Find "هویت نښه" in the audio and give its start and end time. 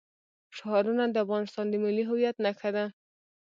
2.09-2.69